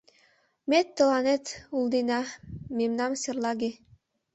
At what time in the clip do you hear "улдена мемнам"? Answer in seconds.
1.75-3.11